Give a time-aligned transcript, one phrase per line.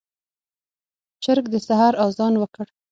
[1.23, 2.65] چرګ د سحر اذان وکړ.